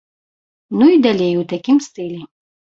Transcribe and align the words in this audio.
Ну 0.79 0.85
і 0.95 0.97
далей 1.05 1.33
у 1.43 1.45
такім 1.55 1.77
стылі. 1.91 2.21